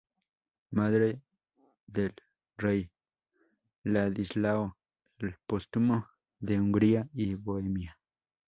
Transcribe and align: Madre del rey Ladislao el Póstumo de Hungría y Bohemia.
Madre 0.71 1.21
del 1.85 2.15
rey 2.57 2.89
Ladislao 3.83 4.75
el 5.19 5.37
Póstumo 5.45 6.07
de 6.39 6.59
Hungría 6.59 7.07
y 7.13 7.35
Bohemia. 7.35 7.99